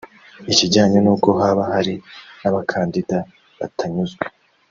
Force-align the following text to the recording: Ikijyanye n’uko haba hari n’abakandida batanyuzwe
Ikijyanye 0.51 0.97
n’uko 1.01 1.29
haba 1.39 1.63
hari 1.73 1.93
n’abakandida 2.41 3.17
batanyuzwe 3.59 4.23